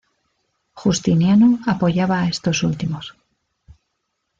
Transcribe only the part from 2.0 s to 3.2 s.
a estos últimos.